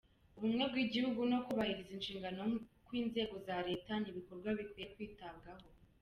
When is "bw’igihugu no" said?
0.71-1.39